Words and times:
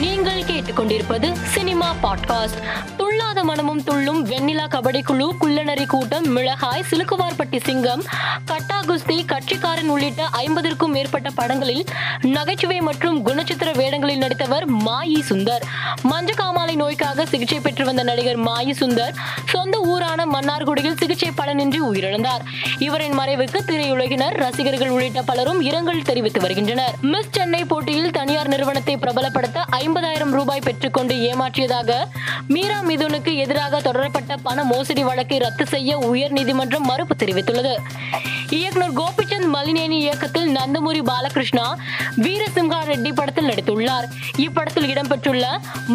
நீங்கள் 0.00 0.42
கேட்டுக்கொண்டிருப்பது 0.42 1.32
cinema 1.32 1.94
podcast. 2.02 2.58
Thullatha 2.96 3.44
மனமும் 3.44 3.84
துள்ளும் 3.84 4.26
வெண்ணிலா 4.26 4.66
கபடி 4.66 5.02
குழு 5.02 5.36
குள்ளநரி 5.36 5.86
கூட்டம் 5.86 6.24
மிளகாய் 6.24 6.84
சிலுக்குவார்பட்டி 6.90 7.60
சிங்கம் 7.64 8.02
கட்டா 8.46 8.78
குஸ்தி 8.86 9.24
கட்சிக்காரன் 9.24 9.88
உள்ளிட்ட 9.88 10.28
ஐம்பதற்கும் 10.32 10.86
மேற்பட்ட 10.86 11.30
படங்களில் 11.30 11.84
நகைச்சுவை 12.22 12.80
மற்றும் 12.80 13.26
குணச்சித்திர 13.26 13.76
வேடங்களில் 13.76 14.18
நடித்தவர் 14.18 14.72
மாயி 14.72 15.22
சுந்தர். 15.28 15.62
மஞ்சக்காமாலை 16.10 16.74
நோய்க்காக 16.74 17.26
சிகிச்சை 17.26 17.60
பெற்று 17.60 17.84
வந்த 17.84 18.02
நடிகர் 18.02 18.38
மாயி 18.38 18.70
சுந்தர் 18.70 19.14
சொந்த 19.46 19.80
ஊரான 19.80 20.26
மன்னார்குடியில் 20.26 20.96
சிகிச்சை 20.96 21.30
பலனின்றி 21.36 21.80
உயிரிழந்தார். 21.92 22.44
இவரின் 22.78 23.18
மறைவுக்கு 23.18 23.60
திரையுலகினர் 23.66 24.34
ரசிகர்கள் 24.34 24.88
உள்ளிட்ட 24.88 25.22
பலரும் 25.22 25.60
இரங்கல் 25.60 26.02
தெரிவித்து 26.02 26.40
வருகின்றனர். 26.40 26.94
மிஸ் 27.00 27.30
சென்னை 27.30 27.64
போட்டியில் 27.64 28.10
தனியார் 28.10 28.48
நிறுவனத்தை 28.48 28.93
ஐம்பதாயிரம் 29.80 30.32
ரூபாய் 30.38 30.64
பெற்றுக்கொண்டு 30.64 31.14
ஏமாற்றியதாக 31.30 31.92
மீரா 32.48 32.78
மிதுனுக்கு 32.80 33.32
எதிராக 33.44 33.80
தொடரப்பட்ட 33.80 34.36
பண 34.42 34.64
மோசடி 34.64 35.02
வழக்கை 35.02 35.38
ரத்து 35.38 35.66
செய்ய 35.66 35.98
உயர்நீதிமன்றம் 35.98 36.88
மறுப்பு 36.90 37.14
தெரிவித்துள்ளது. 37.24 37.74
இயக்குனர் 38.50 38.96
கோபிச்சந்த் 39.00 39.48
மலினேனி 39.54 39.98
இயக்கத்தில் 39.98 40.48
நந்தமுரி 40.56 41.02
பாலகிருஷ்ணா 41.02 41.66
வீரசிம்ஹா 42.16 42.80
ரெட்டி 42.90 43.12
படத்தில் 43.14 43.48
நடித்துள்ளார். 43.48 44.06
இப்படத்தில் 44.36 44.90
இடம்பெற்றுள்ள 44.92 45.46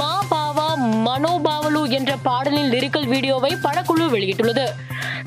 மா 0.00 0.12
பாவா 0.30 0.68
மனோபாவலு 1.06 1.82
என்ற 1.90 2.12
பாடலின் 2.22 2.70
லிரிக்கல் 2.70 3.06
வீடியோவை 3.06 3.52
படக்குழு 3.62 4.06
வெளியிட்டுள்ளது. 4.16 4.66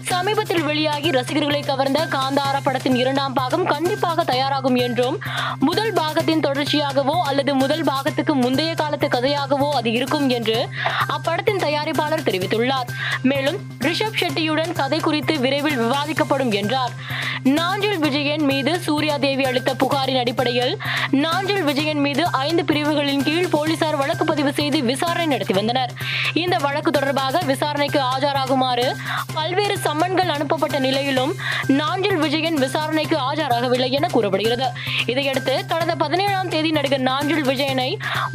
சமீபத்தில் 0.07 0.63
வெளியாகி 0.63 1.11
ரசிகர்களை 1.11 1.61
கவர்ந்த 1.61 2.05
காந்தாரா 2.05 2.59
படத்தின் 2.63 2.95
இரண்டாம் 2.95 3.34
பாகம் 3.34 3.65
கண்டிப்பாக 3.65 4.23
தயாராகும் 4.23 4.75
என்றும் 4.75 5.20
முதல் 5.59 5.93
பாகத்தின் 5.93 6.39
தொடர்ச்சியாகவோ 6.39 7.15
அல்லது 7.25 7.55
முதல் 7.55 7.84
பாகத்துக்கு 7.84 8.34
முந்தைய 8.34 8.73
காலத்து 8.73 9.07
கதையாகவோ 9.07 9.70
அது 9.70 9.91
இருக்கும் 9.91 10.29
என்று 10.29 10.67
அப்படத்தின் 11.09 11.62
தயாரிப்பாளர் 11.63 12.25
தெரிவித்துள்ளார். 12.27 12.90
மேலும் 13.21 13.57
ரிஷப் 13.79 14.20
ஷெட்டியுடன் 14.20 14.73
கதை 14.73 14.99
குறித்து 14.99 15.40
விரைவில் 15.40 15.79
விவாதிக்கப்படும் 15.79 16.54
என்றார். 16.54 16.91
நாஞ்சில் 17.43 17.98
விஜயன் 17.98 18.43
மீது 18.43 18.79
சூர்யா 19.08 19.26
தேவி 19.26 19.44
அளித்த 19.50 19.72
புகாரின் 19.82 20.18
அடிப்படையில் 20.22 20.72
நாஞ்சில் 21.24 21.62
விஜயன் 21.68 22.02
மீது 22.05 22.24
ஐந்து 22.46 22.63
பிரிவுகளின் 22.70 23.22
கீழ் 23.27 23.52
போலீசார் 23.54 23.98
வழக்கு 24.02 24.26
பதிவு 24.26 24.52
செய்து 24.58 24.80
விசாரணை 24.90 25.26
நடத்தி 25.26 25.54
வந்தனர். 25.54 25.91
இந்த 26.34 26.55
வழக்கு 26.63 26.91
தொடர்பாக 26.91 27.41
விசாரணைக்கு 27.52 28.00
ஆஜராகுமாறு 28.13 28.88
பல்வேறு 29.34 29.78
சம்மன்கள் 29.85 30.34
அனுப்பப்பட்ட 30.35 30.80
நிலையிலும் 30.80 31.32
நாஞ்சில் 31.68 32.18
விஜயன் 32.24 32.60
விசாரணைக்கு 32.66 33.18
ஆஜராகவில்லை 33.30 33.90
என 34.00 34.10
கூறப்படுகிறது. 34.16 34.68
இதையடுத்து 35.05 35.55
கடந்த 35.72 35.96
பதினேழாம் 36.04 36.52
தேதி 36.55 36.72
நடிகர் 36.72 37.08
நாஞ்சில் 37.10 37.48
விஜயனை 37.52 37.90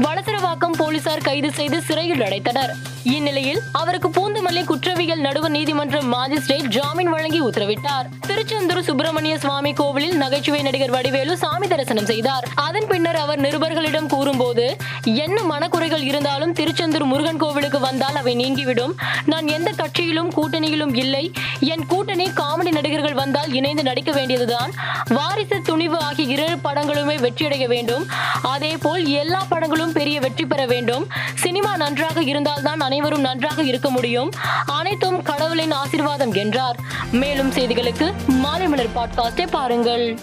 வளசரவாக்கம் 0.07 0.79
போலீசார் 0.79 1.27
கைது 1.29 1.53
செய்து 1.53 1.81
சிறையில் 1.91 2.25
அடைத்தனர். 2.29 2.75
இந்நிலையில் 3.17 3.61
அவருக்கு 3.73 4.09
பூந்தமல்லி 4.17 4.65
குற்றவியல் 4.65 5.23
நடுவர் 5.29 5.55
நீதிமன்ற 5.59 6.03
மாஜிஸ்ட்ரேட் 6.15 6.73
ஜாமீன் 6.79 7.13
வழங்கி 7.17 7.41
உத்தரவிட்டார். 7.43 8.09
திருச்செந்தூர் 8.27 8.87
சுப்பிரமணிய 8.89 9.37
சுவாமி 9.39 9.73
கோவிலில் 9.73 10.21
நகைச்சுவை 10.25 10.62
நடிகர் 10.63 10.91
வடிவேலு 10.91 11.37
சாமி 11.37 11.67
தரிசனம் 11.67 12.05
செய்தார். 12.05 12.45
அதன் 12.55 12.87
பின்னர் 12.87 13.17
அவர் 13.17 13.41
நிருபர்களிடம் 13.41 14.07
கூறும்போது 14.07 14.77
என்ன 15.05 15.43
மனக்குறைகள் 15.43 16.03
இருந்தாலும் 16.03 16.53
திருச்செந்தூர் 16.53 17.05
முருகன் 17.05 17.37
கோவிலுக்கு 17.37 17.81
வந்தால் 17.81 18.15
அவை 18.15 18.35
நீங்கிவிடும். 18.35 18.97
நான் 19.25 19.49
எந்த 19.49 19.71
கட்சியிலும் 19.71 20.31
கூட்டணியிலும் 20.37 20.97
இல்லை. 20.97 21.33
என் 21.61 21.87
கூட்டணி 21.87 22.31
காமெடி 22.31 22.73
நடிகர்கள் 22.73 23.13
வந்தால் 23.13 23.53
இணைந்து 23.53 23.83
நடிக்க 23.83 24.13
வேண்டியதுதான். 24.13 24.73
வாரிசு 25.09 25.63
துணிவு 25.63 25.99
ஆகிய 25.99 26.35
இரு 26.35 26.49
படங்களுமே 26.65 27.17
வெற்றியடைய 27.27 27.67
வேண்டும். 27.67 28.07
அதே 28.43 28.77
போல் 28.77 29.07
எல்லா 29.07 29.47
படங்களும் 29.49 29.93
பெரிய 29.93 30.21
வெற்றி 30.21 30.47
பெற 30.47 30.67
வேண்டும். 30.67 31.07
சினிமா 31.35 31.77
நன்றாக 31.77 32.23
இருந்தால்தான் 32.23 32.81
அனைவரும் 32.81 33.21
நன்றாக 33.21 33.63
இருக்க 33.63 33.91
முடியும். 33.91 34.31
அனைத்தும் 34.65 35.23
கடவுளின் 35.23 35.73
ஆசீர்வாதம் 35.73 36.33
என்றார். 36.33 36.79
மேலும் 37.13 37.53
செய்திகளுக்கு 37.53 38.13
மாலை 38.27 38.69
மலர் 38.69 38.97
பாட்காஸ்டை 38.97 39.47
பாருங்கள். 39.51 40.19